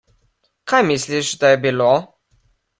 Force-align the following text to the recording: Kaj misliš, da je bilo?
Kaj 0.73 0.79
misliš, 0.87 1.31
da 1.45 1.53
je 1.53 1.63
bilo? 1.69 1.93